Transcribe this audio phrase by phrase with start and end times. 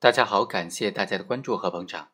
[0.00, 2.10] 大家好，感谢大家的关注和捧场。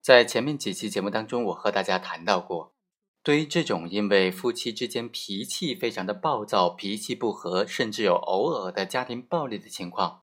[0.00, 2.74] 在前面几期节目当中，我和大家谈到过，
[3.22, 10.22] 对于这种因为夫妻之间脾气非常的暴躁、脾气不和，甚至有偶尔的家庭暴力的情况，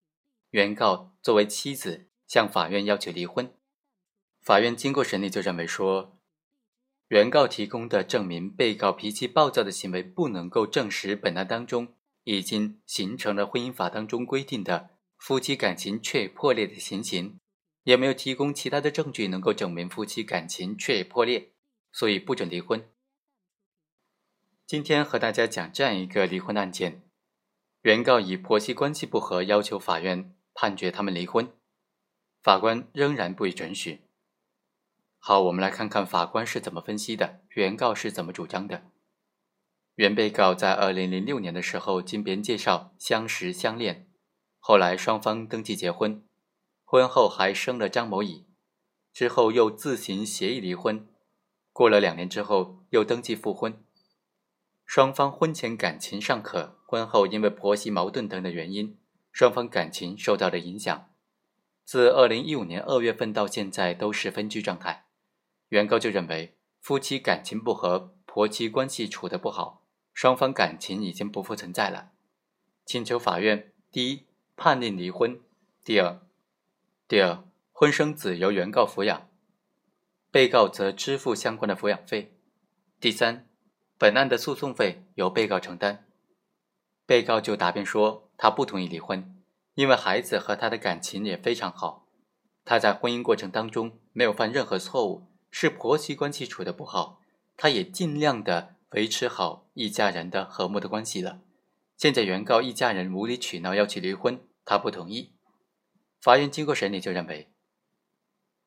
[0.50, 3.54] 原告作为妻子向法院要求离婚，
[4.42, 6.18] 法院经过审理就认为说，
[7.10, 11.90] 原告提供的证明被告脾气暴躁的行为不能够证实本案当中
[12.24, 14.97] 已经形成了婚姻法当中规定的。
[15.18, 17.40] 夫妻感情确已破裂的情形，
[17.84, 21.52] 也没有提供其他的证据能够证明夫妻感情确已破裂，
[21.92, 22.88] 所以不准离婚。
[24.66, 27.02] 今天和大家讲这样一个离婚案件：
[27.82, 31.52] 原告以婆媳关系不和要求法院判决他们离婚，
[32.42, 34.02] 法官仍然不予准许。
[35.20, 38.84] 好，我们来看看法官是怎么分析的，原告是怎么主张的。
[39.96, 44.07] 原被告在二零零六年的时候经别人介绍相识相恋。
[44.60, 46.24] 后来双方登记结婚，
[46.84, 48.46] 婚后还生了张某乙，
[49.14, 51.08] 之后又自行协议离婚。
[51.72, 53.84] 过了两年之后又登记复婚，
[54.86, 58.98] 双方婚前感情尚可，婚后因为婆媳矛盾等的原因，
[59.32, 61.10] 双方感情受到了影响。
[61.86, 65.06] 自二零一五年二月份到现在都是分居状态。
[65.70, 72.12] 原告就认为夫妻感情不和，婆媳关系处得不好，双方感情已经不复存在了，
[72.86, 74.27] 请求法院第一。
[74.60, 75.40] 判令离婚。
[75.86, 76.20] 第二，
[77.08, 79.30] 第二，婚生子由原告抚养，
[80.32, 82.34] 被告则支付相关的抚养费。
[83.00, 83.48] 第三，
[84.00, 86.08] 本案的诉讼费由被告承担。
[87.06, 89.40] 被告就答辩说，他不同意离婚，
[89.76, 92.08] 因为孩子和他的感情也非常好，
[92.66, 97.22] 他在婚姻过程当中没有犯任何错误，是婆媳关系处的不好，
[97.56, 101.42] 他也尽量的维持好一家人的和睦的关系了。
[101.96, 104.40] 现在原告一家人无理取闹要去离婚。
[104.70, 105.32] 他不同意，
[106.20, 107.50] 法院经过审理就认为，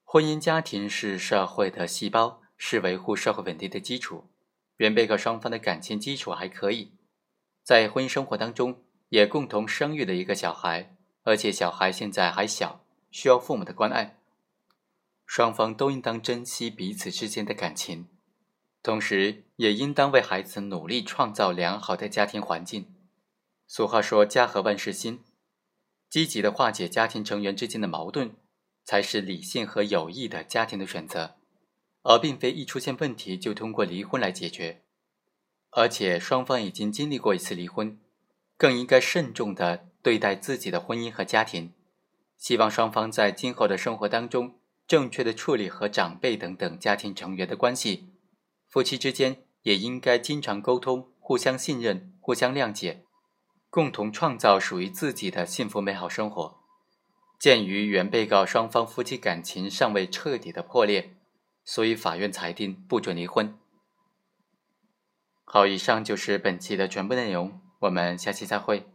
[0.02, 4.30] 婚姻家庭是社会的细胞，是维护社会稳定的基础。
[4.78, 6.94] 原被告双方的感情基础还可以，
[7.62, 14.16] 在婚姻生活当中也共同生育了一个小孩，而且小孩现在还小，需要父母的关爱。
[15.26, 18.08] 双方都应当珍惜彼此之间的感情，
[18.82, 22.90] 同时也应当为孩子努力创造良好的家庭环境。
[23.66, 25.22] 俗话说：“家和万事兴。”
[26.10, 28.32] 积极的化解家庭成员之间的矛盾，
[28.84, 31.36] 才是理性和有益的家庭的选择，
[32.02, 34.82] 而并非一出现问题就通过离婚来解决。
[35.70, 37.96] 而且双方已经经历过一次离婚，
[38.56, 41.72] 更应该慎重的对待自己的婚姻和家庭。
[42.36, 48.08] 希望双方在今后的生活当中，正确的处理和长辈等等家庭成员的关系。
[48.66, 53.04] 夫妻之间也应该经常沟通，互相信任，互相谅解。
[53.70, 56.58] 共同创造属于自己的幸福美好生活。
[57.38, 61.16] 鉴于原被告双方夫妻感情尚未彻底的破裂，
[61.64, 63.56] 所以法院裁定不准离婚。
[65.44, 68.86] 好，以上就是本期的全部内容，我们下期再会。